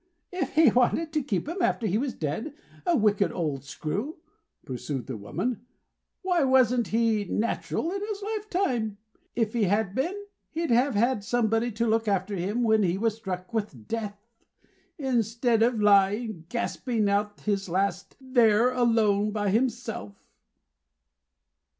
[0.31, 2.55] "If he wanted to keep 'em after he was dead,
[2.87, 4.17] a wicked old screw,"
[4.65, 5.63] pursued the woman,
[6.23, 8.97] "why wasn't he natural in his lifetime?
[9.35, 10.15] If he had been,
[10.49, 14.17] he'd have had somebody to look after him when he was struck with Death,
[14.97, 20.31] instead of lying gasping out his last there, alone by himself."